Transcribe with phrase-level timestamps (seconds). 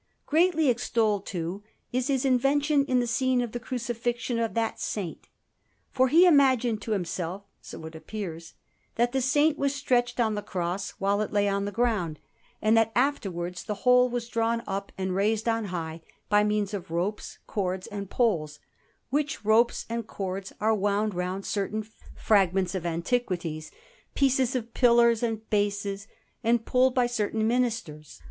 [0.25, 1.61] Greatly extolled, too,
[1.93, 5.27] is his invention in the scene of the Crucifixion of that Saint,
[5.91, 8.55] for he imagined to himself, so it appears,
[8.95, 12.19] that the Saint was stretched on the cross while it lay on the ground,
[12.63, 16.89] and that afterwards the whole was drawn up and raised on high by means of
[16.89, 18.59] ropes, cords, and poles;
[19.11, 21.83] which ropes and cords are wound round certain
[22.15, 23.69] fragments of antiquities,
[24.15, 26.07] pieces of pillars, and bases,
[26.43, 28.19] and pulled by certain ministers.